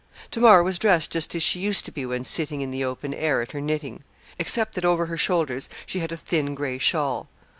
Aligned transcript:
Tamar 0.31 0.63
was 0.63 0.79
dressed 0.79 1.11
just 1.11 1.35
as 1.35 1.43
she 1.43 1.59
used 1.59 1.85
to 1.85 1.91
be 1.91 2.07
when 2.07 2.23
sitting 2.23 2.61
in 2.61 2.71
the 2.71 2.83
open 2.83 3.13
air 3.13 3.39
at 3.43 3.51
her 3.51 3.61
knitting, 3.61 4.03
except 4.39 4.73
that 4.73 4.83
over 4.83 5.05
her 5.05 5.15
shoulders 5.15 5.69
she 5.85 5.99
had 5.99 6.11
a 6.11 6.17
thin 6.17 6.55
gray 6.55 6.79
shawl. 6.79 7.29